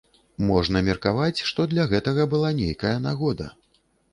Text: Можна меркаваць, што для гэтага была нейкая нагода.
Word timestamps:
Можна 0.45 0.81
меркаваць, 0.87 1.43
што 1.49 1.67
для 1.73 1.85
гэтага 1.91 2.27
была 2.35 2.53
нейкая 2.61 2.97
нагода. 3.07 3.53